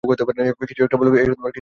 কিছু 0.67 0.83
একটা 0.83 0.97
বলো। 0.97 1.11